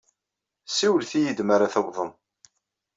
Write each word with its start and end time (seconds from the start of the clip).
Siwlet-iyi-d 0.67 1.39
mi 1.43 1.53
ara 1.55 1.73
tawḍem. 1.73 2.11